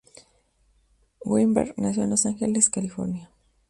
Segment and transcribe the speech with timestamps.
[1.23, 3.29] Weinberg nació en Los Ángeles, California.